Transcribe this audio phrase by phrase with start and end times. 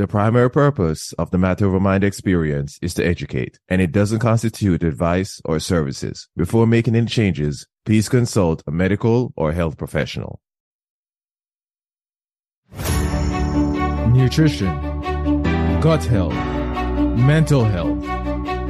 [0.00, 4.20] The primary purpose of the Matter Over Mind experience is to educate, and it doesn't
[4.20, 6.26] constitute advice or services.
[6.34, 10.40] Before making any changes, please consult a medical or health professional.
[14.14, 14.74] Nutrition,
[15.82, 16.32] gut health,
[17.18, 18.02] mental health,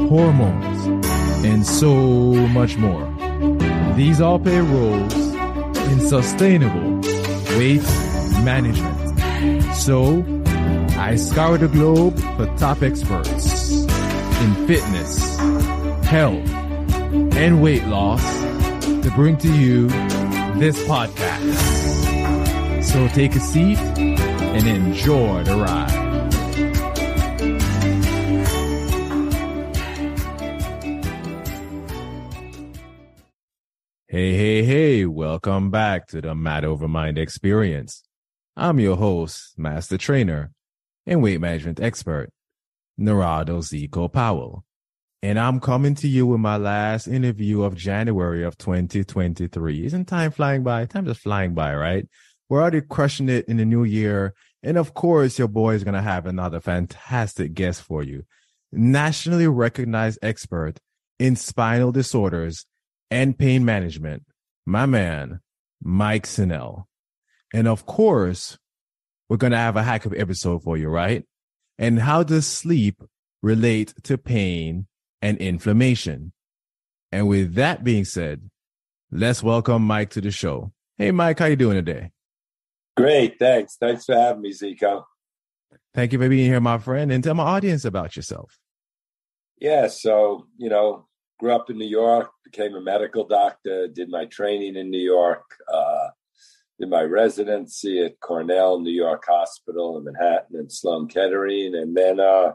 [0.08, 1.06] hormones,
[1.44, 3.06] and so much more.
[3.94, 6.96] These all play roles in sustainable
[7.56, 7.82] weight
[8.42, 8.96] management.
[9.76, 10.39] So,
[11.00, 15.38] I scour the globe for top experts in fitness,
[16.04, 16.46] health,
[17.34, 18.22] and weight loss
[19.02, 19.88] to bring to you
[20.58, 21.54] this podcast.
[22.84, 25.90] So take a seat and enjoy the ride.
[34.06, 38.02] Hey, hey, hey, welcome back to the Matter Over Mind experience.
[38.54, 40.50] I'm your host, Master Trainer,
[41.10, 42.30] and weight management expert,
[42.98, 44.64] Narado Zeco Powell.
[45.22, 49.84] And I'm coming to you with my last interview of January of 2023.
[49.84, 50.86] Isn't time flying by?
[50.86, 52.08] Time just flying by, right?
[52.48, 54.34] We're already crushing it in the new year.
[54.62, 58.24] And of course, your boy is going to have another fantastic guest for you.
[58.72, 60.78] Nationally recognized expert
[61.18, 62.66] in spinal disorders
[63.10, 64.24] and pain management,
[64.64, 65.40] my man,
[65.82, 66.84] Mike Sinel.
[67.52, 68.58] And of course,
[69.30, 71.24] we're going to have a hack of episode for you, right?
[71.78, 73.00] And how does sleep
[73.42, 74.88] relate to pain
[75.22, 76.32] and inflammation?
[77.12, 78.50] And with that being said,
[79.12, 80.72] let's welcome Mike to the show.
[80.98, 82.10] Hey, Mike, how you doing today?
[82.96, 83.76] Great, thanks.
[83.76, 85.04] Thanks for having me, Zeco.
[85.94, 88.58] Thank you for being here, my friend, and tell my audience about yourself.
[89.60, 91.06] Yeah, so you know,
[91.38, 95.44] grew up in New York, became a medical doctor, did my training in New York,
[95.72, 96.08] uh,
[96.80, 102.18] did my residency at Cornell New York Hospital in Manhattan and Sloan Kettering, and then
[102.18, 102.52] uh,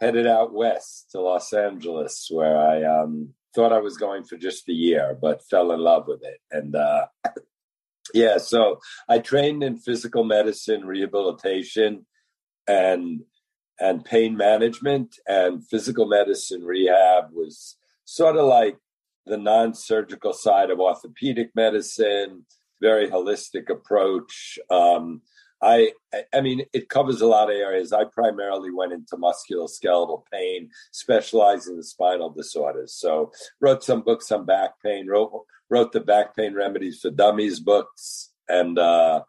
[0.00, 4.68] headed out west to Los Angeles, where I um, thought I was going for just
[4.68, 6.38] a year, but fell in love with it.
[6.50, 7.06] And uh,
[8.14, 12.04] yeah, so I trained in physical medicine, rehabilitation,
[12.66, 13.20] and
[13.78, 17.76] and pain management, and physical medicine rehab was
[18.06, 18.78] sort of like
[19.26, 22.44] the non-surgical side of orthopedic medicine
[22.80, 24.58] very holistic approach.
[24.70, 25.22] Um,
[25.62, 25.92] I,
[26.34, 27.92] I mean, it covers a lot of areas.
[27.92, 32.94] I primarily went into musculoskeletal pain, specializing in spinal disorders.
[32.94, 35.06] So, wrote some books on back pain.
[35.08, 35.32] wrote
[35.68, 39.22] wrote the back pain remedies for dummies books, and uh,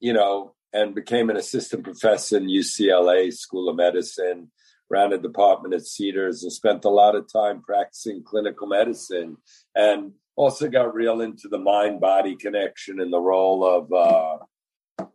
[0.00, 4.50] you know, and became an assistant professor in UCLA School of Medicine.
[4.90, 9.36] Ran a department at Cedars and spent a lot of time practicing clinical medicine
[9.74, 15.06] and also got real into the mind body connection and the role of uh,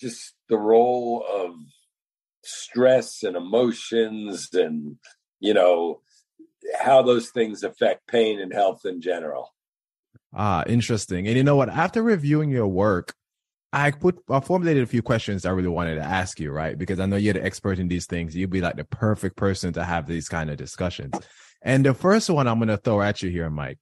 [0.00, 1.56] just the role of
[2.44, 4.96] stress and emotions and
[5.40, 6.00] you know
[6.78, 9.52] how those things affect pain and health in general.
[10.32, 11.26] Ah interesting.
[11.26, 11.68] And you know what?
[11.68, 13.12] After reviewing your work
[13.72, 16.78] i put i formulated a few questions i really wanted to ask you right?
[16.78, 18.36] Because i know you're the expert in these things.
[18.36, 21.14] You'd be like the perfect person to have these kind of discussions.
[21.62, 23.78] And the first one i'm going to throw at you here mike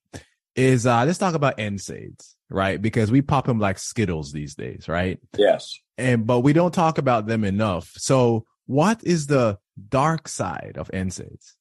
[0.58, 2.82] is uh let's talk about NSAIDs, right?
[2.82, 5.20] Because we pop them like Skittles these days, right?
[5.36, 5.78] Yes.
[5.96, 7.92] And but we don't talk about them enough.
[7.96, 9.58] So what is the
[9.88, 11.54] dark side of NSAIDs?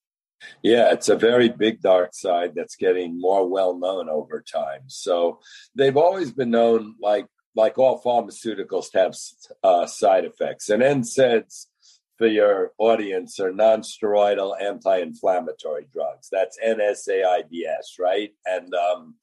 [0.62, 4.81] Yeah, it's a very big dark side that's getting more well known over time.
[4.88, 5.40] So
[5.75, 9.16] they've always been known, like like all pharmaceuticals, to have
[9.64, 11.68] uh, side effects, and NSAIDs
[12.17, 16.29] for your audience are non-steroidal anti-inflammatory drugs.
[16.31, 18.31] That's NSAIDs, right?
[18.45, 19.16] And um,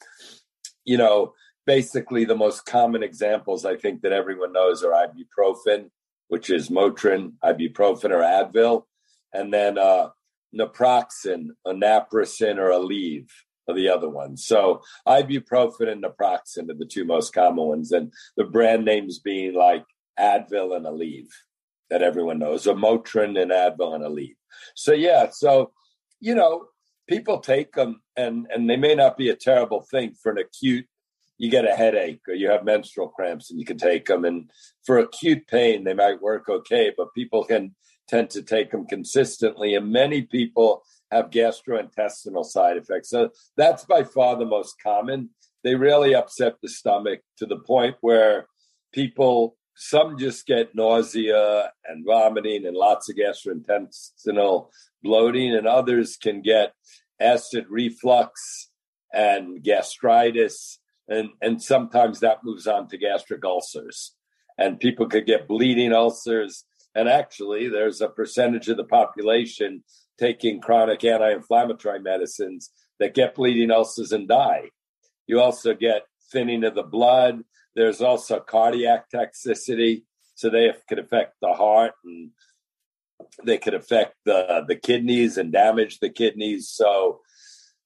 [0.85, 1.33] you know,
[1.67, 5.91] basically the most common examples I think that everyone knows are ibuprofen,
[6.29, 8.85] which is Motrin, ibuprofen or Advil,
[9.33, 10.11] and then uh,
[10.55, 13.31] naproxen, a naproxen or Aleve
[13.69, 14.45] are the other ones.
[14.47, 19.55] So ibuprofen and naproxen are the two most common ones, and the brand names being
[19.55, 19.85] like
[20.19, 21.29] Advil and Aleve
[21.95, 24.35] that everyone knows, a Motrin and Advil and Aleve.
[24.75, 25.71] So yeah, so
[26.19, 26.67] you know,
[27.09, 30.87] people take them and and they may not be a terrible thing for an acute
[31.39, 34.25] you get a headache or you have menstrual cramps and you can take them.
[34.25, 34.51] And
[34.85, 37.77] for acute pain they might work okay but people can
[38.09, 39.77] tend to take them consistently.
[39.77, 40.83] And many people
[41.13, 43.09] have gastrointestinal side effects.
[43.11, 45.31] So that's by far the most common.
[45.63, 48.49] They really upset the stomach to the point where
[48.93, 54.69] people some just get nausea and vomiting and lots of gastrointestinal
[55.03, 56.73] bloating, and others can get
[57.21, 58.71] acid reflux
[59.13, 60.79] and gastritis,
[61.09, 64.15] and, and sometimes that moves on to gastric ulcers.
[64.59, 66.65] And people could get bleeding ulcers.
[66.95, 69.83] And actually, there's a percentage of the population
[70.19, 74.71] taking chronic anti inflammatory medicines that get bleeding ulcers and die.
[75.27, 77.43] You also get thinning of the blood.
[77.75, 80.05] There's also cardiac toxicity.
[80.35, 82.31] So they could affect the heart and
[83.45, 86.69] they could affect the, the kidneys and damage the kidneys.
[86.69, 87.21] So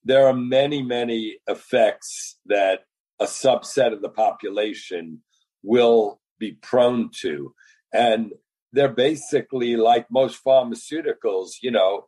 [0.04, 2.80] there are many, many effects that
[3.20, 5.22] a subset of the population
[5.62, 7.54] will be prone to.
[7.92, 8.32] And
[8.72, 12.06] they're basically like most pharmaceuticals, you know,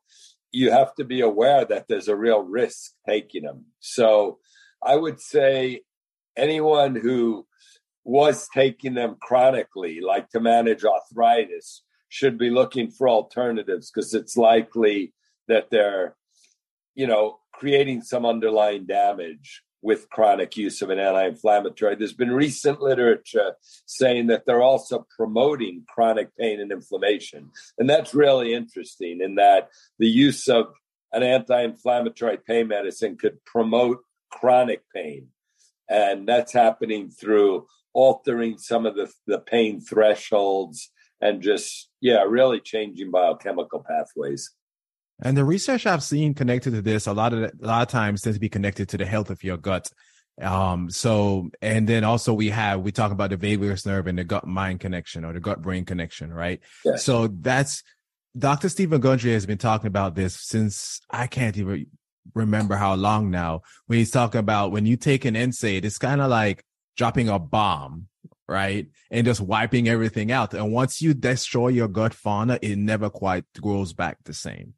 [0.53, 3.67] you have to be aware that there's a real risk taking them.
[3.81, 4.39] So
[4.83, 5.83] I would say
[6.37, 7.47] anyone who
[8.05, 14.37] was taking them chronically, like to manage arthritis, should be looking for alternatives because it's
[14.37, 15.13] likely
[15.49, 16.17] that they're,
[16.95, 21.95] you know, creating some underlying damage with chronic use of an anti-inflammatory.
[21.95, 23.55] There's been recent literature
[23.87, 27.51] saying that they're also promoting chronic pain and inflammation.
[27.79, 30.67] And that's really interesting in that the use of
[31.13, 34.01] an anti-inflammatory pain medicine could promote
[34.31, 35.29] chronic pain.
[35.89, 40.91] And that's happening through altering some of the, the pain thresholds
[41.21, 44.51] and just, yeah, really changing biochemical pathways.
[45.23, 48.23] And the research I've seen connected to this, a lot of a lot of times
[48.23, 49.91] tends to be connected to the health of your gut.
[50.41, 54.25] Um, so and then also we have we talk about the vagus nerve and the
[54.25, 56.61] gut mind connection or the gut brain connection, right?
[56.85, 57.05] Yes.
[57.05, 57.83] So that's
[58.39, 58.69] Dr.
[58.69, 61.87] Steven Gundry has been talking about this since I can't even
[62.35, 63.63] remember how long now.
[63.87, 66.65] When he's talking about when you take an NSAID, it's kind of like
[66.97, 68.09] dropping a bomb,
[68.49, 68.87] right?
[69.11, 70.55] And just wiping everything out.
[70.55, 74.75] And once you destroy your gut fauna, it never quite grows back the same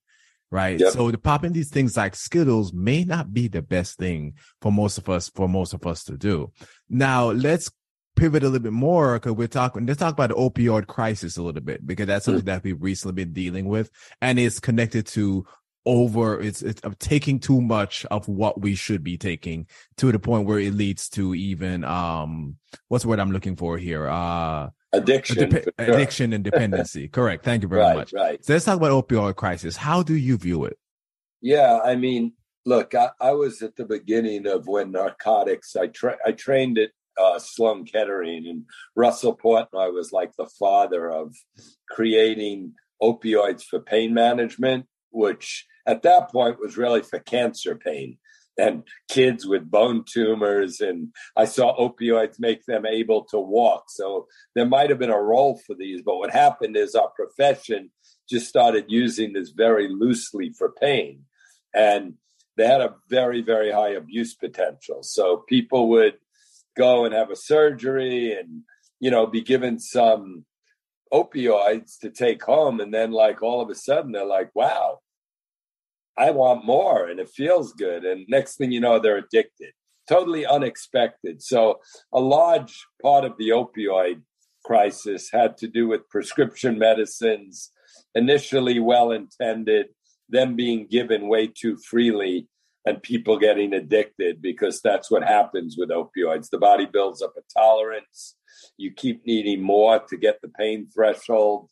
[0.52, 0.78] right?
[0.78, 0.92] Yep.
[0.92, 4.98] So the popping these things like Skittles may not be the best thing for most
[4.98, 6.52] of us, for most of us to do.
[6.90, 7.70] Now let's
[8.16, 11.42] pivot a little bit more because we're talking, let's talk about the opioid crisis a
[11.42, 12.46] little bit because that's something mm.
[12.46, 15.46] that we've recently been dealing with and it's connected to
[15.84, 20.46] over it's it's taking too much of what we should be taking to the point
[20.46, 22.56] where it leads to even um
[22.86, 25.72] what's the word i'm looking for here uh addiction, dep- sure.
[25.78, 27.08] addiction and dependency.
[27.12, 27.44] Correct.
[27.44, 28.12] Thank you very right, much.
[28.12, 28.44] Right.
[28.44, 29.76] So let's talk about opioid crisis.
[29.76, 30.78] How do you view it?
[31.40, 35.74] Yeah, I mean, look, I, I was at the beginning of when narcotics.
[35.74, 38.64] I tra- I trained at uh, Sloan Kettering, and
[38.94, 41.34] Russell Portenoy was like the father of
[41.90, 48.18] creating opioids for pain management, which at that point was really for cancer pain
[48.58, 50.80] and kids with bone tumors.
[50.80, 53.84] And I saw opioids make them able to walk.
[53.88, 56.02] So there might have been a role for these.
[56.04, 57.90] But what happened is our profession
[58.28, 61.24] just started using this very loosely for pain.
[61.74, 62.14] And
[62.56, 64.98] they had a very, very high abuse potential.
[65.02, 66.14] So people would
[66.76, 68.62] go and have a surgery and,
[69.00, 70.44] you know, be given some
[71.12, 72.80] opioids to take home.
[72.80, 74.98] And then, like, all of a sudden, they're like, wow,
[76.16, 78.04] I want more and it feels good.
[78.04, 79.72] And next thing you know, they're addicted.
[80.08, 81.42] Totally unexpected.
[81.42, 81.80] So,
[82.12, 84.22] a large part of the opioid
[84.64, 87.70] crisis had to do with prescription medicines,
[88.14, 89.86] initially well intended,
[90.28, 92.48] them being given way too freely,
[92.84, 96.50] and people getting addicted because that's what happens with opioids.
[96.50, 98.36] The body builds up a tolerance.
[98.76, 101.68] You keep needing more to get the pain threshold.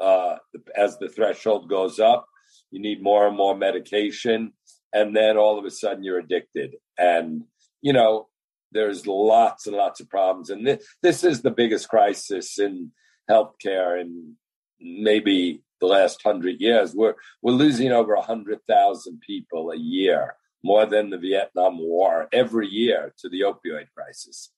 [0.00, 0.36] Uh,
[0.76, 2.26] as the threshold goes up,
[2.74, 4.52] you need more and more medication,
[4.92, 6.74] and then all of a sudden you're addicted.
[6.98, 7.44] And,
[7.80, 8.26] you know,
[8.72, 10.50] there's lots and lots of problems.
[10.50, 12.90] And this, this is the biggest crisis in
[13.30, 14.34] healthcare in
[14.80, 16.96] maybe the last hundred years.
[16.96, 23.14] We're, we're losing over 100,000 people a year, more than the Vietnam War every year
[23.18, 24.50] to the opioid crisis.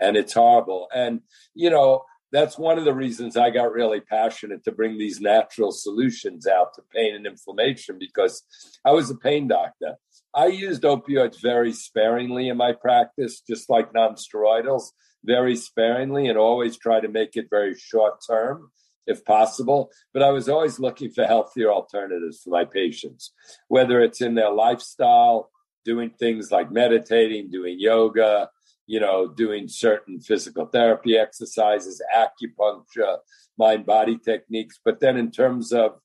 [0.00, 0.88] And it's horrible.
[0.94, 1.20] And,
[1.54, 5.72] you know, that's one of the reasons I got really passionate to bring these natural
[5.72, 8.42] solutions out to pain and inflammation because
[8.84, 9.96] I was a pain doctor.
[10.34, 14.84] I used opioids very sparingly in my practice, just like nonsteroidals,
[15.24, 18.70] very sparingly, and always try to make it very short term
[19.06, 19.90] if possible.
[20.14, 23.32] But I was always looking for healthier alternatives for my patients,
[23.68, 25.50] whether it's in their lifestyle,
[25.84, 28.50] doing things like meditating, doing yoga,
[28.86, 33.18] you know, doing certain physical therapy exercises, acupuncture,
[33.58, 34.80] mind body techniques.
[34.84, 36.00] But then in terms of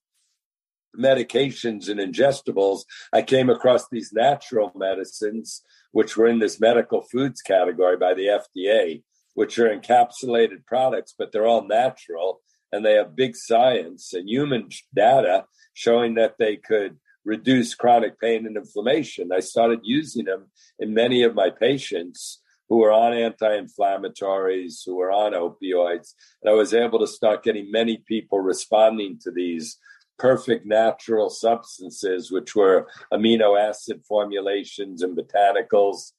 [0.97, 7.41] medications and ingestibles, I came across these natural medicines, which were in this medical foods
[7.41, 9.03] category by the FDA,
[9.33, 12.41] which are encapsulated products, but they're all natural
[12.71, 18.45] and they have big science and human data showing that they could reduce chronic pain
[18.45, 19.31] and inflammation.
[19.31, 20.47] I started using them
[20.79, 26.53] in many of my patients who were on anti-inflammatories, who were on opioids, and I
[26.53, 29.77] was able to start getting many people responding to these
[30.17, 36.13] perfect natural substances, which were amino acid formulations and botanicals,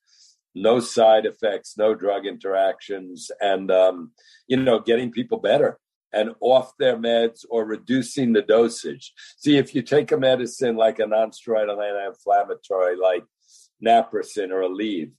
[0.55, 4.13] no side effects, no drug interactions, and um,
[4.47, 5.79] you know, getting people better
[6.13, 9.13] and off their meds or reducing the dosage.
[9.39, 13.25] See, if you take a medicine like a nonsteroidal anti-inflammatory like
[13.85, 15.11] naproxen or Aleve,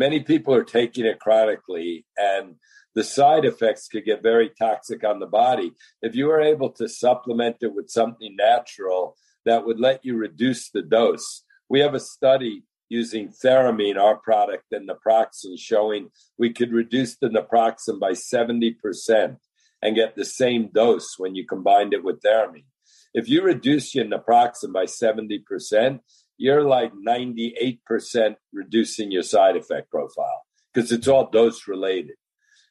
[0.00, 2.54] many people are taking it chronically and
[2.94, 5.72] the side effects could get very toxic on the body.
[6.00, 9.14] If you were able to supplement it with something natural
[9.44, 14.72] that would let you reduce the dose, we have a study using Theramine, our product,
[14.72, 19.36] and naproxen, showing we could reduce the naproxen by 70%
[19.82, 22.64] and get the same dose when you combined it with Theramine.
[23.12, 26.00] If you reduce your naproxen by 70%,
[26.40, 30.42] you're like 98% reducing your side effect profile
[30.72, 32.16] because it's all dose related.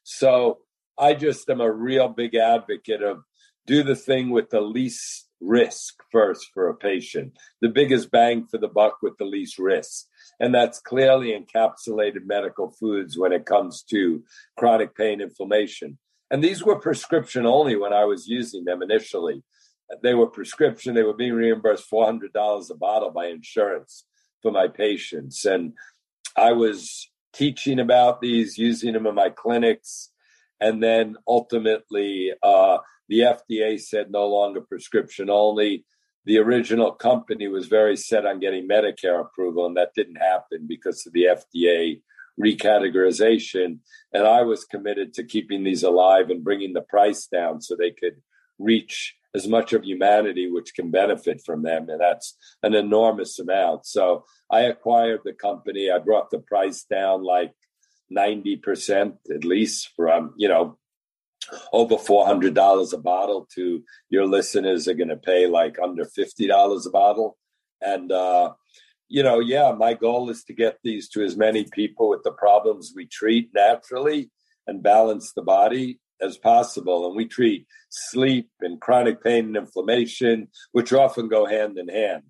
[0.02, 0.58] So
[0.98, 3.20] I just am a real big advocate of
[3.68, 8.58] do the thing with the least risk first for a patient, the biggest bang for
[8.58, 10.08] the buck with the least risk.
[10.40, 14.24] And that's clearly encapsulated medical foods when it comes to
[14.58, 16.00] chronic pain inflammation.
[16.32, 19.44] And these were prescription only when I was using them initially.
[20.02, 24.06] They were prescription, they were being reimbursed $400 a bottle by insurance
[24.42, 25.46] for my patients.
[25.46, 25.74] And
[26.36, 30.12] I was teaching about these, using them in my clinics.
[30.60, 35.86] And then ultimately, uh, the FDA said no longer prescription only.
[36.26, 41.06] The original company was very set on getting Medicare approval, and that didn't happen because
[41.08, 42.02] of the FDA
[42.40, 43.80] recategorization.
[44.14, 47.92] And I was committed to keeping these alive and bringing the price down so they
[47.92, 48.22] could
[48.60, 51.90] reach as much of humanity which can benefit from them.
[51.90, 53.86] And that's an enormous amount.
[53.86, 55.92] So I acquired the company.
[55.92, 57.54] I brought the price down like
[58.12, 60.78] 90% at least from, you know,
[61.72, 66.90] over $400 a bottle to your listeners are going to pay like under $50 a
[66.90, 67.38] bottle.
[67.82, 68.54] And, uh,
[69.08, 72.32] you know, yeah, my goal is to get these to as many people with the
[72.32, 74.30] problems we treat naturally
[74.68, 77.08] and balance the body as possible.
[77.08, 82.24] And we treat sleep and chronic pain and inflammation, which often go hand in hand.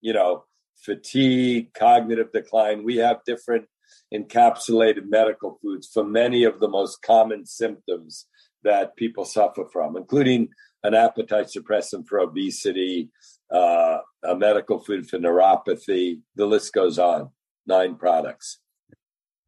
[0.00, 0.44] You know,
[0.76, 2.84] fatigue, cognitive decline.
[2.84, 3.66] We have different
[4.12, 8.26] encapsulated medical foods for many of the most common symptoms
[8.62, 10.48] that people suffer from, including
[10.82, 13.10] an appetite suppressant for obesity,
[13.52, 16.20] uh, a medical food for neuropathy.
[16.36, 17.30] The list goes on.
[17.66, 18.58] Nine products.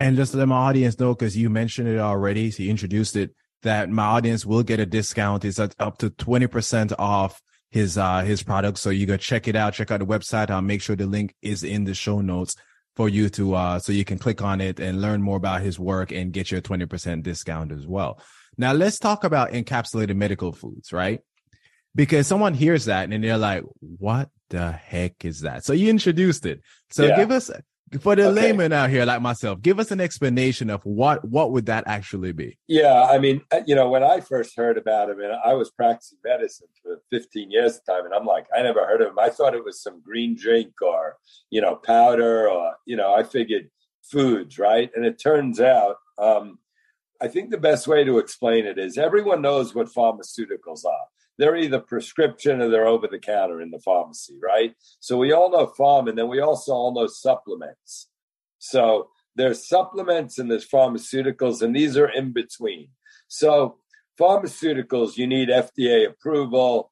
[0.00, 3.34] And just let my audience know, because you mentioned it already, so you introduced it,
[3.62, 5.44] that my audience will get a discount.
[5.44, 8.78] It's up to 20% off his uh his product.
[8.78, 10.50] So you go check it out, check out the website.
[10.50, 12.54] I'll make sure the link is in the show notes
[12.94, 15.78] for you to uh so you can click on it and learn more about his
[15.78, 18.20] work and get your 20% discount as well.
[18.56, 21.20] Now let's talk about encapsulated medical foods, right?
[21.96, 25.64] because someone hears that and they're like, what the heck is that?
[25.64, 26.60] So you introduced it.
[26.90, 27.16] So yeah.
[27.16, 27.50] give us
[28.00, 28.40] for the okay.
[28.40, 32.32] layman out here like myself, give us an explanation of what what would that actually
[32.32, 32.58] be?
[32.66, 35.70] Yeah, I mean, uh, you know, when I first heard about him, and I was
[35.70, 39.08] practicing medicine for 15 years at the time, and I'm like, I never heard of
[39.08, 39.18] him.
[39.18, 41.16] I thought it was some green drink or
[41.50, 43.70] you know powder or you know, I figured
[44.02, 44.90] foods, right?
[44.94, 46.58] And it turns out, um,
[47.20, 51.06] I think the best way to explain it is everyone knows what pharmaceuticals are
[51.38, 54.74] they're either prescription or they're over the counter in the pharmacy, right?
[55.00, 58.08] So we all know farm, and then we also all know supplements.
[58.58, 62.88] So there's supplements and there's pharmaceuticals, and these are in between.
[63.28, 63.78] So
[64.18, 66.90] pharmaceuticals, you need FDA approval,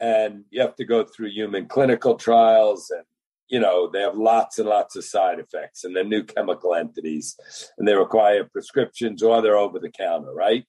[0.00, 3.04] and you have to go through human clinical trials, and
[3.48, 7.36] you know they have lots and lots of side effects, and they're new chemical entities,
[7.78, 10.64] and they require prescriptions or they're over the counter, right?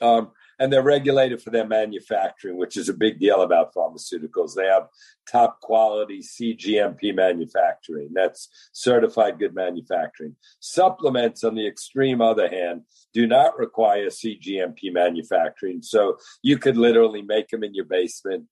[0.00, 4.54] Um, and they're regulated for their manufacturing, which is a big deal about pharmaceuticals.
[4.54, 4.88] They have
[5.30, 8.10] top quality CGMP manufacturing.
[8.12, 10.34] That's certified good manufacturing.
[10.60, 12.82] Supplements, on the extreme other hand,
[13.14, 15.82] do not require CGMP manufacturing.
[15.82, 18.46] So you could literally make them in your basement,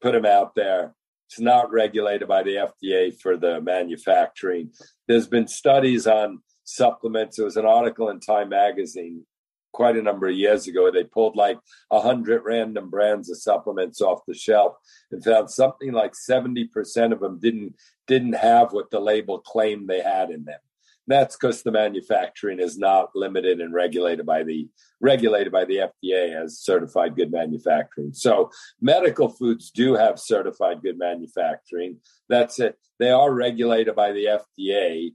[0.00, 0.94] put them out there.
[1.28, 4.70] It's not regulated by the FDA for the manufacturing.
[5.08, 7.36] There's been studies on supplements.
[7.36, 9.24] There was an article in Time Magazine
[9.74, 10.90] quite a number of years ago.
[10.90, 11.58] They pulled like
[11.90, 14.76] a hundred random brands of supplements off the shelf
[15.10, 17.74] and found something like seventy percent of them didn't
[18.06, 20.60] didn't have what the label claimed they had in them.
[21.06, 24.68] That's because the manufacturing is not limited and regulated by the
[25.00, 28.14] regulated by the FDA as certified good manufacturing.
[28.14, 28.50] So
[28.80, 31.98] medical foods do have certified good manufacturing.
[32.28, 32.78] That's it.
[32.98, 35.12] They are regulated by the FDA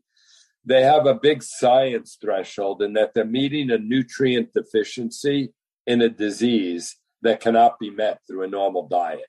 [0.70, 5.52] they have a big science threshold in that they're meeting a nutrient deficiency
[5.88, 9.26] in a disease that cannot be met through a normal diet.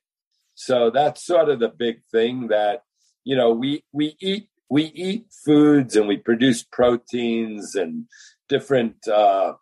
[0.54, 2.82] So that's sort of the big thing that
[3.24, 8.04] you know we we eat we eat foods and we produce proteins and
[8.48, 9.54] different uh,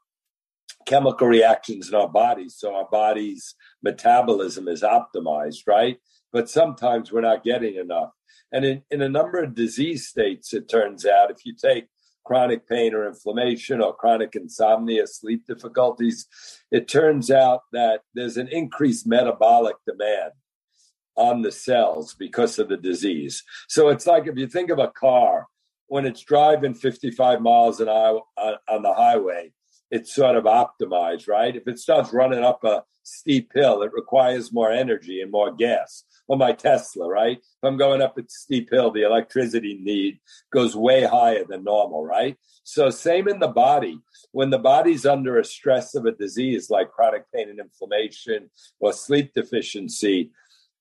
[0.85, 2.57] chemical reactions in our bodies.
[2.59, 5.99] So our body's metabolism is optimized, right?
[6.33, 8.11] But sometimes we're not getting enough.
[8.53, 11.87] And in, in a number of disease states, it turns out, if you take
[12.25, 16.27] chronic pain or inflammation or chronic insomnia, sleep difficulties,
[16.71, 20.33] it turns out that there's an increased metabolic demand
[21.17, 23.43] on the cells because of the disease.
[23.69, 25.47] So it's like if you think of a car,
[25.89, 29.53] when it's driving 55 miles an hour uh, on the highway,
[29.91, 31.55] it's sort of optimized, right?
[31.55, 36.05] If it starts running up a steep hill, it requires more energy and more gas.
[36.27, 37.39] Well, my Tesla, right?
[37.39, 40.21] If I'm going up a steep hill, the electricity need
[40.53, 42.37] goes way higher than normal, right?
[42.65, 43.99] So, same in the body.
[44.33, 48.93] When the body's under a stress of a disease like chronic pain and inflammation or
[48.93, 50.33] sleep deficiency,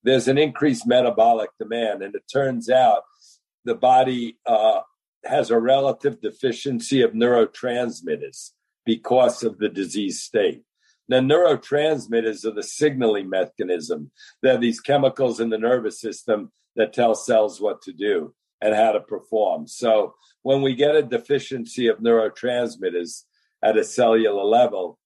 [0.02, 2.02] there's an increased metabolic demand.
[2.02, 3.04] And it turns out
[3.64, 4.80] the body uh,
[5.24, 8.52] has a relative deficiency of neurotransmitters
[8.88, 10.62] because of the disease state.
[11.10, 14.10] Now, neurotransmitters are the signaling mechanism.
[14.42, 18.92] They're these chemicals in the nervous system that tell cells what to do and how
[18.92, 19.66] to perform.
[19.66, 23.24] So, when we get a deficiency of neurotransmitters
[23.62, 24.98] at a cellular level,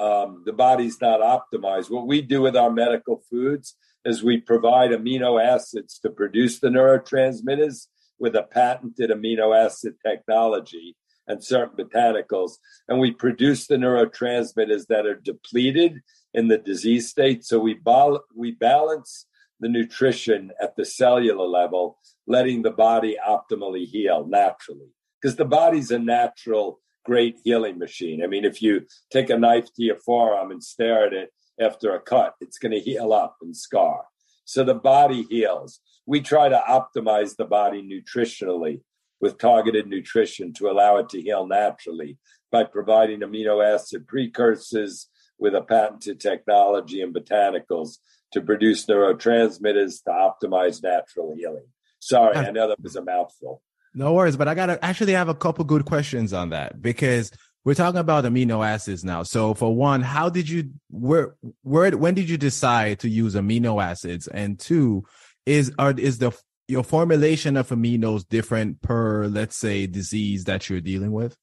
[0.00, 1.92] um, the body's not optimized.
[1.92, 6.70] What we do with our medical foods is we provide amino acids to produce the
[6.70, 7.86] neurotransmitters
[8.18, 12.52] with a patented amino acid technology and certain botanicals.
[12.88, 16.00] And we produce the neurotransmitters that are depleted
[16.34, 17.44] in the disease state.
[17.44, 19.26] So we, bal- we balance
[19.60, 24.88] the nutrition at the cellular level, letting the body optimally heal naturally.
[25.20, 28.24] Because the body's a natural, great healing machine.
[28.24, 31.94] I mean, if you take a knife to your forearm and stare at it after
[31.94, 34.04] a cut, it's going to heal up and scar.
[34.44, 35.80] So the body heals.
[36.06, 38.80] We try to optimize the body nutritionally
[39.22, 42.18] with targeted nutrition to allow it to heal naturally
[42.50, 45.08] by providing amino acid precursors
[45.38, 47.98] with a patented technology and botanicals
[48.32, 51.66] to produce neurotransmitters to optimize natural healing.
[52.00, 53.62] Sorry, I know that was a mouthful.
[53.94, 57.30] No worries, but I got to actually have a couple good questions on that because
[57.64, 59.22] we're talking about amino acids now.
[59.22, 63.82] So for one, how did you where where when did you decide to use amino
[63.82, 64.26] acids?
[64.26, 65.04] And two,
[65.46, 66.32] is are is the
[66.68, 71.36] your formulation of aminos different per let's say disease that you're dealing with?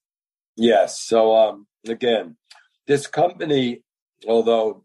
[0.55, 0.99] Yes.
[1.01, 2.35] So um again
[2.87, 3.81] this company
[4.27, 4.83] although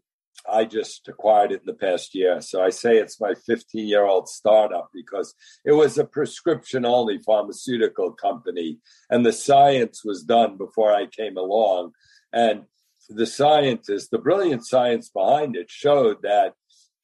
[0.49, 4.05] i just acquired it in the past year so i say it's my 15 year
[4.05, 5.33] old startup because
[5.65, 11.37] it was a prescription only pharmaceutical company and the science was done before i came
[11.37, 11.91] along.
[12.31, 12.63] And
[13.09, 16.53] the scientists the brilliant science behind it showed that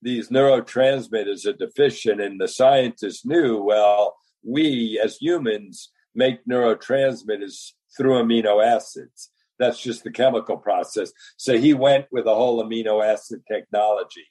[0.01, 8.21] these neurotransmitters are deficient, and the scientists knew, well, we as humans make neurotransmitters through
[8.21, 9.29] amino acids.
[9.59, 11.11] That's just the chemical process.
[11.37, 14.25] So he went with a whole amino acid technology.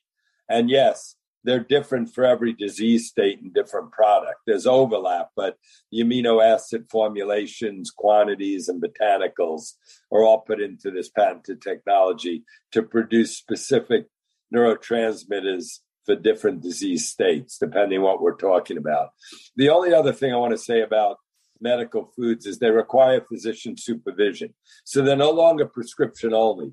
[0.49, 4.41] And yes, they're different for every disease state and different product.
[4.47, 5.57] There's overlap, but
[5.91, 9.75] the amino acid formulations, quantities, and botanicals
[10.13, 14.07] are all put into this patented technology to produce specific
[14.55, 19.11] neurotransmitters for different disease states, depending what we're talking about.
[19.57, 21.19] The only other thing I want to say about
[21.61, 24.55] medical foods is they require physician supervision.
[24.85, 26.73] So they're no longer prescription only.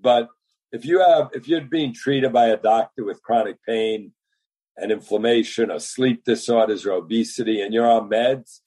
[0.00, 0.28] But
[0.70, 4.12] if you have if you're being treated by a doctor with chronic pain
[4.76, 8.60] and inflammation or sleep disorders or obesity and you're on meds,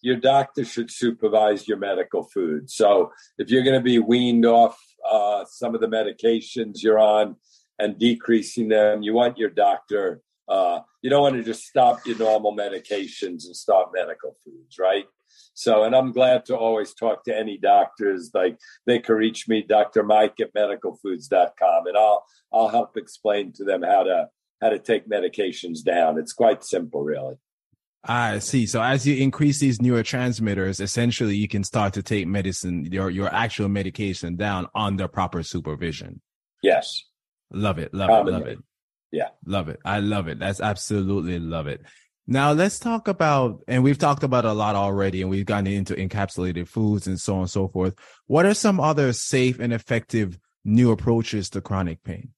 [0.00, 2.70] your doctor should supervise your medical food.
[2.70, 7.36] So if you're going to be weaned off uh, some of the medications you're on,
[7.80, 9.02] and decreasing them.
[9.02, 13.56] You want your doctor, uh, you don't want to just stop your normal medications and
[13.56, 15.06] stop medical foods, right?
[15.54, 18.30] So, and I'm glad to always talk to any doctors.
[18.34, 20.02] Like they can reach me, Dr.
[20.02, 24.28] Mike at medicalfoods.com, and I'll I'll help explain to them how to
[24.60, 26.18] how to take medications down.
[26.18, 27.36] It's quite simple, really.
[28.04, 28.66] I see.
[28.66, 33.32] So as you increase these neurotransmitters, essentially you can start to take medicine, your your
[33.32, 36.20] actual medication down under proper supervision.
[36.62, 37.04] Yes.
[37.52, 37.92] Love it.
[37.92, 38.30] Love it.
[38.30, 38.58] Love it.
[39.12, 39.28] Yeah.
[39.44, 39.80] Love it.
[39.84, 40.38] I love it.
[40.38, 41.82] That's absolutely love it.
[42.26, 45.94] Now let's talk about, and we've talked about a lot already, and we've gotten into
[45.94, 47.96] encapsulated foods and so on and so forth.
[48.26, 52.30] What are some other safe and effective new approaches to chronic pain?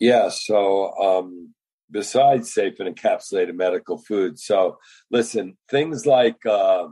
[0.00, 0.30] Yeah.
[0.30, 1.54] So, um,
[1.90, 4.78] besides safe and encapsulated medical foods, so
[5.12, 6.88] listen, things like uh,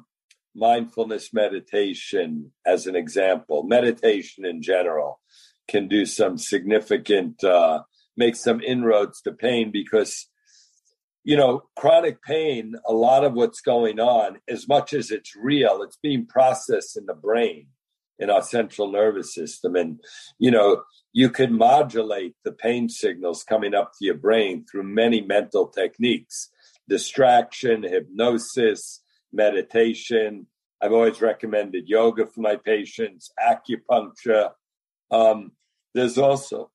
[0.55, 5.21] mindfulness meditation as an example, meditation in general
[5.69, 7.83] can do some significant, uh,
[8.17, 10.27] make some inroads to pain because,
[11.25, 15.83] you know, chronic pain, a lot of what's going on, as much as it's real,
[15.83, 17.69] it's being processed in the brain,
[18.19, 19.77] in our central nervous system.
[19.77, 20.01] And,
[20.39, 25.21] you know, you can modulate the pain signals coming up to your brain through many
[25.21, 26.51] mental techniques
[26.89, 29.03] distraction, hypnosis,
[29.33, 30.47] meditation.
[30.81, 34.51] I've always recommended yoga for my patients, acupuncture.
[35.11, 35.53] Um,
[35.99, 36.71] there's also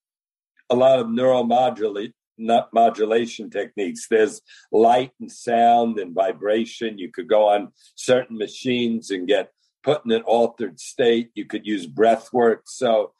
[0.69, 4.07] a lot of neuromodulation modulation techniques.
[4.09, 6.97] There's light and sound and vibration.
[6.97, 9.51] You could go on certain machines and get
[9.83, 11.29] put in an altered state.
[11.35, 12.63] You could use breath work.
[12.65, 13.13] So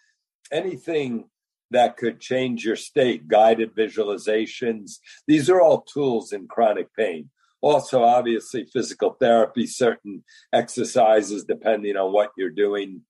[0.51, 1.25] anything
[1.71, 4.99] that could change your state, guided visualizations.
[5.27, 7.29] These are all tools in chronic pain.
[7.61, 13.01] Also, obviously, physical therapy, certain exercises, depending on what you're doing.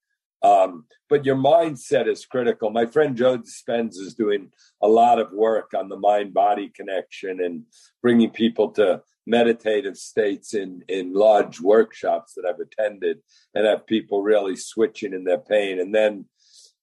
[0.43, 2.69] Um, but your mindset is critical.
[2.69, 4.51] My friend Joe Dispenza is doing
[4.81, 7.63] a lot of work on the mind body connection and
[8.01, 13.19] bringing people to meditative states in, in large workshops that I've attended
[13.53, 15.79] and have people really switching in their pain.
[15.79, 16.25] And then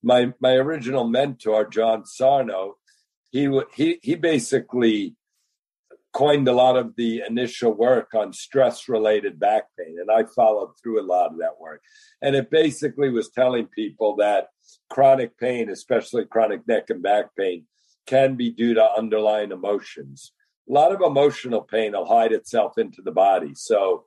[0.03, 2.77] my my original mentor, John Sarno,
[3.31, 5.17] he he he basically
[6.13, 10.73] coined a lot of the initial work on stress related back pain and i followed
[10.83, 11.83] through a lot of that work
[12.23, 14.49] and it basically was telling people that
[14.89, 17.65] chronic pain especially chronic neck and back pain
[18.07, 20.33] can be due to underlying emotions
[20.69, 24.05] a lot of emotional pain will hide itself into the body so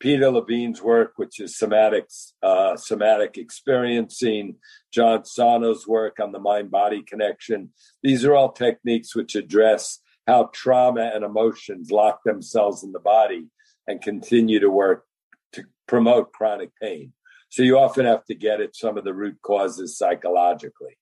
[0.00, 4.56] Peter Levine's work, which is somatics, uh, somatic experiencing,
[4.92, 7.70] John Sarno's work on the mind body connection.
[8.02, 9.98] These are all techniques which address
[10.28, 13.46] how trauma and emotions lock themselves in the body
[13.86, 15.04] and continue to work
[15.54, 17.14] to promote chronic pain.
[17.48, 20.98] So you often have to get at some of the root causes psychologically.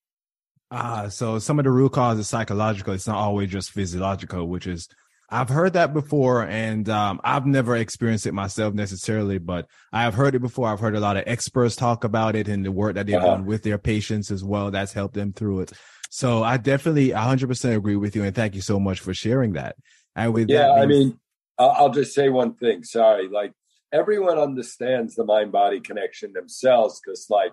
[0.71, 2.95] Ah, so some of the root causes psychological.
[2.95, 4.89] It's not always just physiological, which is
[5.29, 10.15] I've heard that before, and um, I've never experienced it myself necessarily, but I have
[10.15, 10.69] heard it before.
[10.69, 13.27] I've heard a lot of experts talk about it and the work that they've uh-huh.
[13.27, 14.71] done with their patients as well.
[14.71, 15.73] That's helped them through it.
[16.11, 19.77] So I definitely 100% agree with you, and thank you so much for sharing that.
[20.15, 21.21] And with yeah, being- I mean,
[21.59, 22.85] I'll just say one thing.
[22.85, 23.53] Sorry, like
[23.93, 27.53] everyone understands the mind body connection themselves because, like,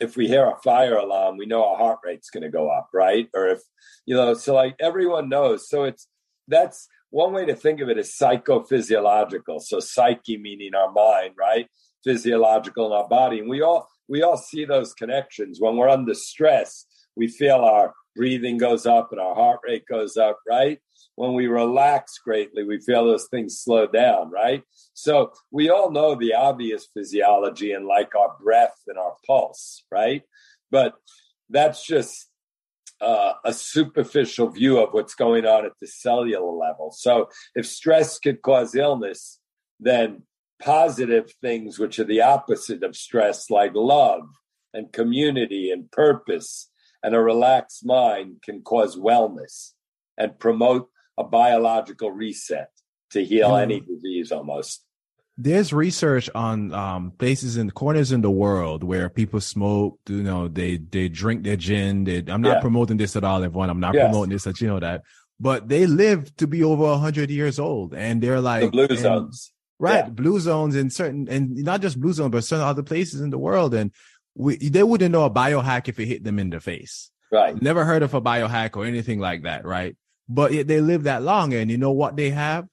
[0.00, 2.88] if we hear a fire alarm, we know our heart rate's going to go up,
[2.94, 3.28] right?
[3.34, 3.60] Or if
[4.06, 5.68] you know, so like everyone knows.
[5.68, 6.08] So it's
[6.48, 9.60] that's one way to think of it is psychophysiological.
[9.60, 11.68] So psyche meaning our mind, right?
[12.04, 13.40] Physiological in our body.
[13.40, 15.60] And we all we all see those connections.
[15.60, 20.16] When we're under stress, we feel our breathing goes up and our heart rate goes
[20.16, 20.78] up, right?
[21.14, 24.62] When we relax greatly, we feel those things slow down, right?
[24.94, 30.22] So we all know the obvious physiology and like our breath and our pulse, right?
[30.70, 30.94] But
[31.48, 32.26] that's just
[33.00, 36.90] uh, a superficial view of what's going on at the cellular level.
[36.90, 39.38] So if stress could cause illness,
[39.78, 40.22] then
[40.60, 44.28] positive things, which are the opposite of stress, like love
[44.74, 46.69] and community and purpose
[47.02, 49.72] and a relaxed mind, can cause wellness
[50.18, 52.70] and promote a biological reset
[53.10, 54.84] to heal any disease almost
[55.42, 59.98] there's research on um, places in corners in the world where people smoke.
[60.06, 62.04] You know, they they drink their gin.
[62.04, 62.60] They, I'm not yeah.
[62.60, 63.70] promoting this at all, everyone.
[63.70, 64.04] I'm not yes.
[64.04, 65.02] promoting this, that you know that.
[65.38, 68.98] But they live to be over hundred years old, and they're like the blue and,
[68.98, 70.04] zones, right?
[70.04, 70.10] Yeah.
[70.10, 73.38] Blue zones in certain, and not just blue zones, but certain other places in the
[73.38, 73.72] world.
[73.72, 73.92] And
[74.34, 77.10] we, they wouldn't know a biohack if it hit them in the face.
[77.32, 77.60] Right.
[77.60, 79.64] Never heard of a biohack or anything like that.
[79.64, 79.96] Right.
[80.28, 82.66] But yet they live that long, and you know what they have?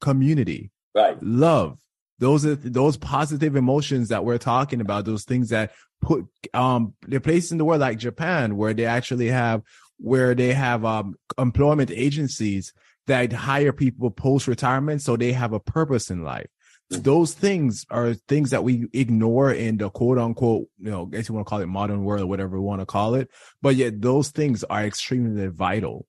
[0.00, 0.70] Community.
[0.94, 1.22] Right.
[1.22, 1.78] Love
[2.18, 7.20] those are those positive emotions that we're talking about those things that put um they're
[7.20, 9.62] places in the world like japan where they actually have
[9.98, 12.72] where they have um employment agencies
[13.06, 16.48] that hire people post retirement so they have a purpose in life
[16.90, 21.28] those things are things that we ignore in the quote unquote, you know, I guess
[21.28, 23.30] you want to call it modern world or whatever we want to call it.
[23.62, 26.06] But yet those things are extremely vital,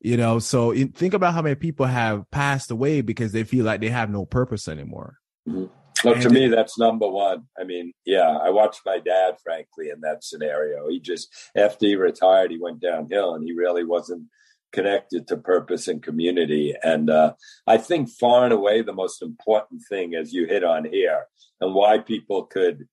[0.00, 0.38] you know.
[0.38, 4.10] So think about how many people have passed away because they feel like they have
[4.10, 5.18] no purpose anymore.
[5.48, 6.20] Mm-hmm.
[6.20, 7.44] to me, that's number one.
[7.58, 10.88] I mean, yeah, I watched my dad, frankly, in that scenario.
[10.88, 14.24] He just, after he retired, he went downhill and he really wasn't
[14.72, 16.74] connected to purpose and community.
[16.82, 17.34] And uh,
[17.66, 21.26] I think far and away the most important thing, as you hit on here,
[21.60, 22.86] and why people could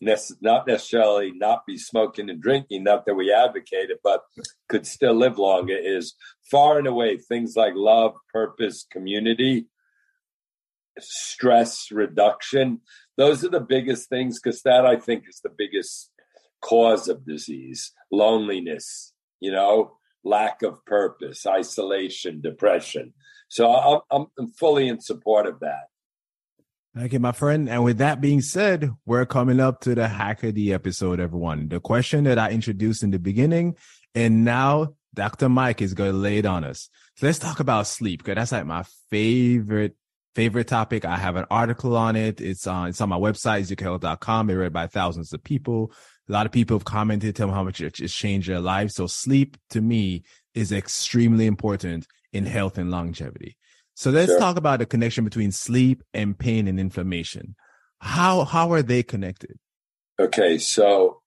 [0.00, 4.22] ne- not necessarily not be smoking and drinking, not that we advocate it, but
[4.68, 6.14] could still live longer, is
[6.50, 9.66] far and away things like love, purpose, community
[10.98, 12.80] stress reduction.
[13.16, 16.10] those are the biggest things because that I think is the biggest
[16.60, 23.14] cause of disease loneliness, you know, lack of purpose, isolation, depression.
[23.48, 25.88] So I'm, I'm fully in support of that.
[26.98, 27.68] Okay, my friend.
[27.68, 31.68] And with that being said, we're coming up to the Hackady episode, everyone.
[31.68, 33.76] The question that I introduced in the beginning,
[34.14, 35.48] and now Dr.
[35.48, 36.90] Mike is going to lay it on us.
[37.16, 39.96] So let's talk about sleep, because that's like my favorite
[40.34, 41.04] favorite topic.
[41.04, 42.40] I have an article on it.
[42.40, 44.50] It's on it's on my website, zecohealth.com.
[44.50, 45.92] It's read by thousands of people.
[46.28, 48.94] A lot of people have commented, tell me how much it's changed their lives.
[48.94, 50.22] So sleep to me
[50.54, 53.56] is extremely important in health and longevity.
[53.94, 54.38] So let's sure.
[54.38, 57.54] talk about the connection between sleep and pain and inflammation.
[58.00, 59.58] How how are they connected?
[60.18, 61.20] Okay, so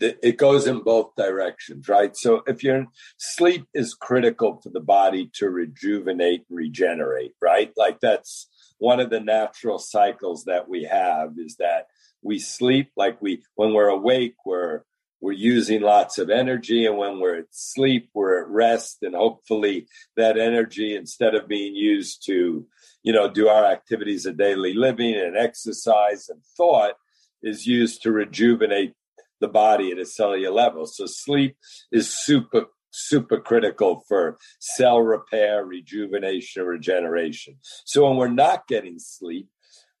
[0.00, 2.16] it, it goes in both directions, right?
[2.16, 2.86] So if you're
[3.18, 7.72] sleep is critical for the body to rejuvenate and regenerate, right?
[7.76, 11.86] Like that's one of the natural cycles that we have is that
[12.26, 14.82] we sleep like we when we're awake we're
[15.20, 19.86] we're using lots of energy and when we're at sleep we're at rest and hopefully
[20.16, 22.66] that energy instead of being used to
[23.02, 26.94] you know do our activities of daily living and exercise and thought
[27.42, 28.92] is used to rejuvenate
[29.40, 30.86] the body at a cellular level.
[30.86, 31.56] So sleep
[31.92, 37.56] is super super critical for cell repair rejuvenation regeneration.
[37.84, 39.48] So when we're not getting sleep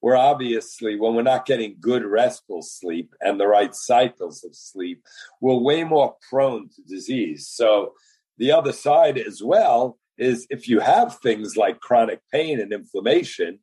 [0.06, 5.02] we're obviously, when we're not getting good restful sleep and the right cycles of sleep,
[5.40, 7.48] we're way more prone to disease.
[7.48, 7.92] So
[8.38, 13.58] the other side as well is if you have things like chronic pain and inflammation,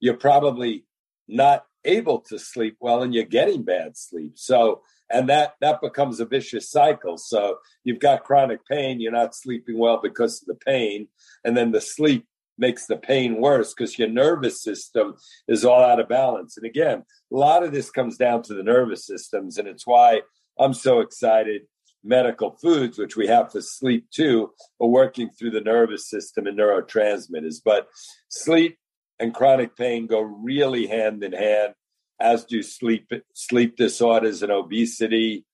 [0.00, 0.84] you're probably
[1.28, 4.32] not able to sleep well and you're getting bad sleep.
[4.34, 7.18] So and that that becomes a vicious cycle.
[7.18, 11.06] So you've got chronic pain, you're not sleeping well because of the pain,
[11.44, 12.26] and then the sleep
[12.58, 15.14] makes the pain worse because your nervous system
[15.48, 16.56] is all out of balance.
[16.56, 20.22] And again, a lot of this comes down to the nervous systems, and it's why
[20.58, 21.62] I'm so excited.
[22.06, 26.58] Medical foods, which we have for sleep too, are working through the nervous system and
[26.58, 27.56] neurotransmitters.
[27.64, 27.88] But
[28.28, 28.78] sleep
[29.18, 31.72] and chronic pain go really hand in hand,
[32.20, 35.46] as do sleep sleep disorders and obesity.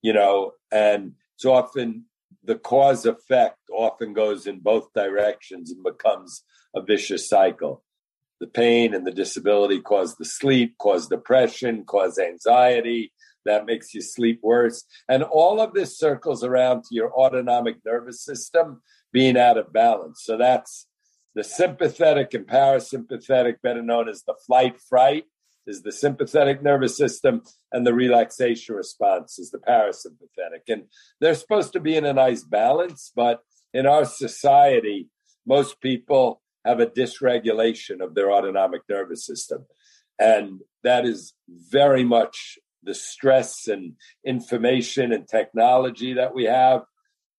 [0.00, 2.04] You know, and it's often
[2.46, 7.82] the cause effect often goes in both directions and becomes a vicious cycle.
[8.40, 13.12] The pain and the disability cause the sleep, cause depression, cause anxiety.
[13.44, 14.84] That makes you sleep worse.
[15.08, 18.82] And all of this circles around to your autonomic nervous system
[19.12, 20.22] being out of balance.
[20.24, 20.86] So that's
[21.34, 25.24] the sympathetic and parasympathetic, better known as the flight fright,
[25.66, 30.62] is the sympathetic nervous system, and the relaxation response is the parasympathetic.
[30.68, 30.84] And
[31.20, 33.40] they're supposed to be in a nice balance, but
[33.74, 35.08] in our society,
[35.46, 39.66] most people have a dysregulation of their autonomic nervous system.
[40.18, 46.82] And that is very much the stress and information and technology that we have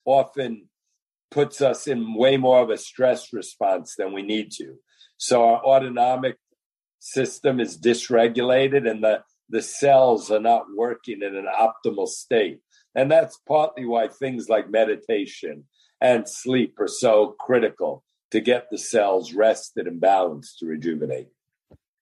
[0.06, 0.68] often
[1.32, 4.76] puts us in way more of a stress response than we need to.
[5.18, 6.38] So our autonomic
[6.99, 12.60] system is dysregulated and the, the cells are not working in an optimal state.
[12.95, 15.65] And that's partly why things like meditation
[16.01, 21.29] and sleep are so critical to get the cells rested and balanced to rejuvenate.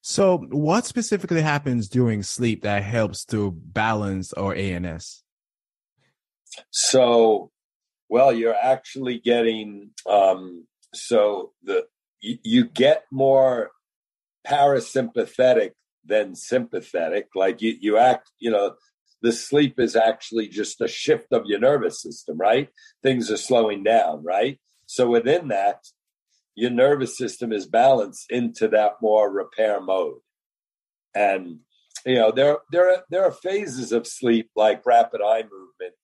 [0.02, 5.24] So, what specifically happens during sleep that helps to balance our ANS?
[6.70, 7.52] So,
[8.08, 11.86] well, you're actually getting um, so the
[12.22, 13.72] you, you get more
[14.46, 15.72] parasympathetic
[16.06, 17.30] than sympathetic.
[17.36, 18.76] Like you, you act, you know,
[19.22, 22.70] the sleep is actually just a shift of your nervous system, right?
[23.02, 24.60] Things are slowing down, right?
[24.86, 25.80] So within that,
[26.54, 30.20] your nervous system is balanced into that more repair mode.
[31.14, 31.60] And
[32.06, 35.96] you know, there there are there are phases of sleep like rapid eye movement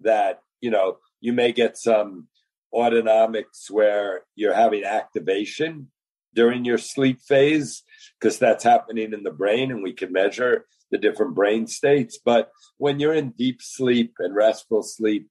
[0.00, 2.28] that, you know, you may get some
[2.72, 5.88] autonomics where you're having activation
[6.34, 7.82] during your sleep phase
[8.18, 12.18] because that's happening in the brain and we can measure the different brain states.
[12.22, 15.28] But when you're in deep sleep and restful sleep,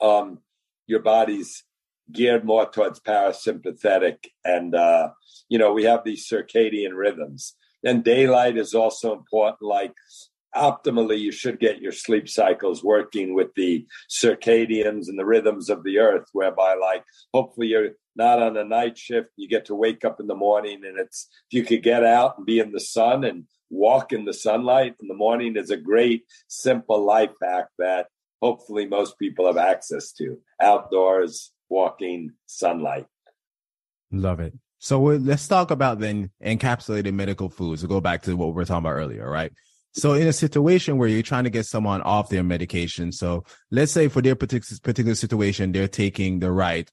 [0.00, 0.38] um,
[0.86, 1.64] your body's
[2.10, 4.26] geared more towards parasympathetic.
[4.44, 5.10] And, uh,
[5.48, 7.54] you know, we have these circadian rhythms.
[7.84, 9.62] And daylight is also important.
[9.62, 9.94] Like
[10.58, 15.84] optimally, you should get your sleep cycles working with the circadians and the rhythms of
[15.84, 19.30] the earth, whereby, like, hopefully you're not on a night shift.
[19.36, 22.34] You get to wake up in the morning, and it's if you could get out
[22.36, 25.76] and be in the sun and walk in the sunlight in the morning is a
[25.76, 28.06] great, simple life hack that
[28.40, 33.06] hopefully most people have access to outdoors, walking, sunlight.
[34.10, 34.54] Love it.
[34.78, 37.82] So let's talk about then encapsulated medical foods.
[37.82, 39.52] We'll go back to what we were talking about earlier, right?
[39.94, 43.92] So in a situation where you're trying to get someone off their medication, so let's
[43.92, 46.90] say for their particular particular situation, they're taking the right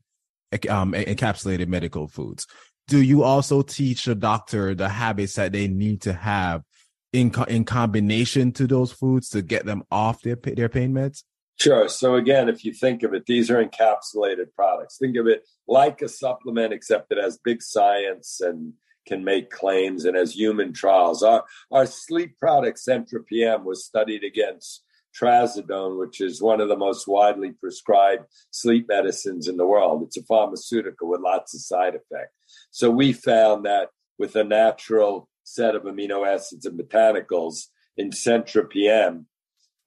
[0.70, 2.48] um, encapsulated medical foods.
[2.88, 6.64] Do you also teach the doctor the habits that they need to have
[7.12, 11.24] in co- in combination to those foods to get them off their their pain meds?
[11.58, 11.88] Sure.
[11.88, 14.98] So again, if you think of it, these are encapsulated products.
[14.98, 18.74] Think of it like a supplement, except it has big science and
[19.08, 21.24] can make claims and as human trials.
[21.24, 24.84] Our our sleep product Sentra PM was studied against
[25.20, 30.04] trazodone, which is one of the most widely prescribed sleep medicines in the world.
[30.04, 32.34] It's a pharmaceutical with lots of side effects.
[32.72, 38.70] So we found that with a natural set of amino acids and botanicals in Sentra
[38.70, 39.28] PM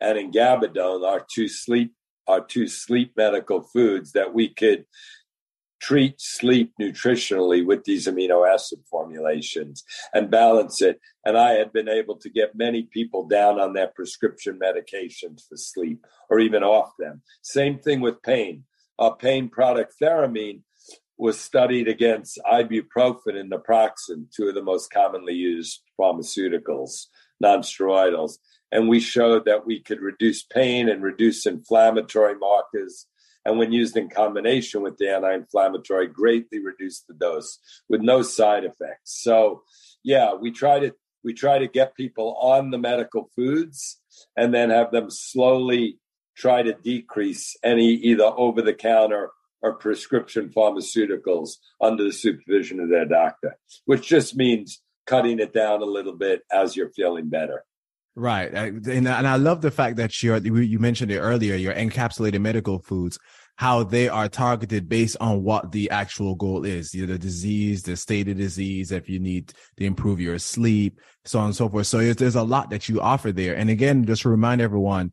[0.00, 1.92] and in Gabadone, our two sleep
[2.26, 4.84] our two sleep medical foods that we could
[5.80, 11.00] treat sleep nutritionally with these amino acid formulations and balance it.
[11.24, 15.56] And I had been able to get many people down on their prescription medications for
[15.56, 17.22] sleep or even off them.
[17.42, 18.64] Same thing with pain.
[18.98, 20.62] Our pain product Theramine
[21.18, 27.06] was studied against ibuprofen and naproxen, two of the most commonly used pharmaceuticals,
[27.42, 28.38] nonsteroidals.
[28.70, 33.06] And we showed that we could reduce pain and reduce inflammatory markers.
[33.48, 37.58] And when used in combination with the anti inflammatory, greatly reduced the dose
[37.88, 39.22] with no side effects.
[39.22, 39.62] So,
[40.04, 44.02] yeah, we try to we try to get people on the medical foods
[44.36, 45.98] and then have them slowly
[46.36, 49.30] try to decrease any either over the counter
[49.62, 53.56] or prescription pharmaceuticals under the supervision of their doctor,
[53.86, 57.64] which just means cutting it down a little bit as you're feeling better.
[58.18, 58.52] Right.
[58.52, 63.16] And, I love the fact that you're, you mentioned it earlier, your encapsulated medical foods,
[63.58, 67.82] how they are targeted based on what the actual goal is, you know, the disease,
[67.82, 71.68] the state of disease, if you need to improve your sleep, so on and so
[71.68, 71.88] forth.
[71.88, 73.56] So there's a lot that you offer there.
[73.56, 75.12] And again, just to remind everyone,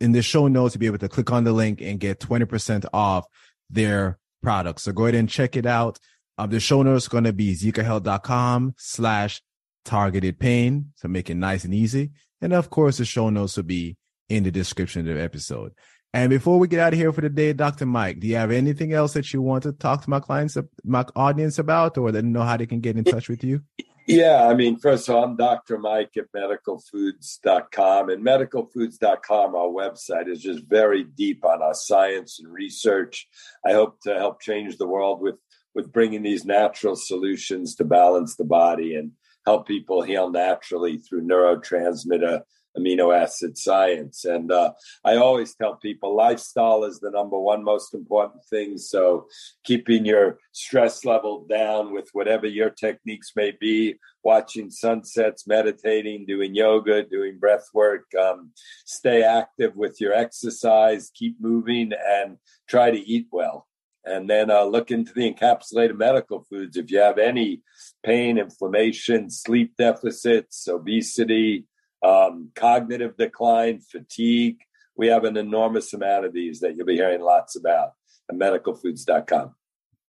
[0.00, 2.86] in the show notes, to be able to click on the link and get 20%
[2.94, 3.26] off
[3.68, 4.84] their products.
[4.84, 5.98] So go ahead and check it out.
[6.38, 9.42] Um, the show notes are going to be zecohealth.com slash
[9.84, 10.92] targeted pain.
[10.96, 12.12] So make it nice and easy.
[12.40, 13.98] And of course, the show notes will be
[14.30, 15.72] in the description of the episode.
[16.14, 17.86] And before we get out of here for the day, Dr.
[17.86, 21.06] Mike, do you have anything else that you want to talk to my clients, my
[21.16, 23.62] audience about, or that know how they can get in touch with you?
[24.06, 25.78] Yeah, I mean, first of all, I'm Dr.
[25.78, 32.52] Mike at medicalfoods.com, and medicalfoods.com, our website, is just very deep on our science and
[32.52, 33.28] research.
[33.64, 35.36] I hope to help change the world with
[35.74, 39.12] with bringing these natural solutions to balance the body and
[39.46, 42.42] help people heal naturally through neurotransmitter
[42.76, 44.24] amino acid science.
[44.24, 44.72] And uh,
[45.04, 48.78] I always tell people lifestyle is the number one most important thing.
[48.78, 49.26] So
[49.64, 56.54] keeping your stress level down with whatever your techniques may be, watching sunsets, meditating, doing
[56.54, 58.52] yoga, doing breath work, um,
[58.84, 63.66] stay active with your exercise, keep moving, and try to eat well.
[64.04, 66.76] And then uh, look into the encapsulated medical foods.
[66.76, 67.62] If you have any
[68.04, 71.66] pain, inflammation, sleep deficits, obesity,
[72.02, 74.58] um, cognitive decline, fatigue.
[74.96, 77.92] We have an enormous amount of these that you'll be hearing lots about
[78.30, 79.54] at medicalfoods.com.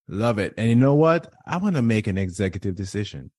[0.08, 0.54] Love it.
[0.56, 1.32] And you know what?
[1.46, 3.30] I want to make an executive decision.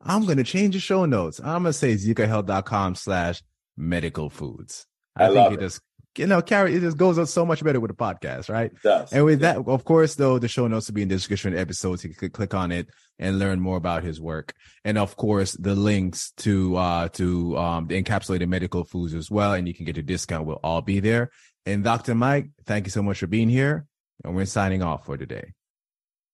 [0.00, 1.40] I'm going to change the show notes.
[1.40, 3.42] I'm going to say zecohealth.com slash
[3.76, 4.86] medical foods.
[5.16, 5.80] I, I think it, it just
[6.18, 8.72] you know, carry it just goes on so much better with a podcast, right?
[9.12, 9.54] And with yeah.
[9.54, 12.00] that, of course, though, the show notes will be in the description of the episode.
[12.00, 14.54] So you can click on it and learn more about his work.
[14.84, 19.54] And of course, the links to uh to um the encapsulated medical foods as well.
[19.54, 21.30] And you can get a discount will all be there.
[21.64, 22.14] And Dr.
[22.14, 23.86] Mike, thank you so much for being here.
[24.24, 25.52] And we're signing off for today.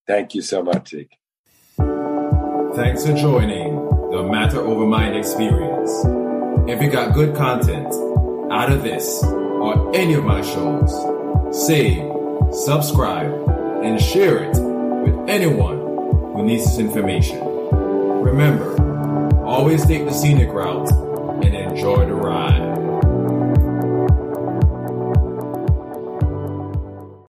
[0.07, 1.17] Thank you so much, Zeke.
[2.75, 3.75] Thanks for joining
[4.11, 5.91] the Matter Over Mind experience.
[6.69, 7.93] If you got good content
[8.53, 9.23] out of this,
[9.63, 10.91] or any of my shows,
[11.67, 12.03] save,
[12.53, 13.33] subscribe,
[13.85, 15.79] and share it with anyone
[16.35, 17.39] who needs this information.
[17.41, 18.75] Remember,
[19.45, 20.91] always take the scenic route
[21.45, 22.72] and enjoy the ride.